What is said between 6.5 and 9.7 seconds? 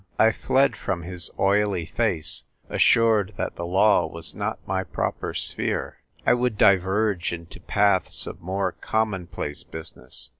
diverge into paths of more commonplace